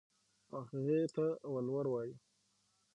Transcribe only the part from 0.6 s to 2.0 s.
هغې ته ولور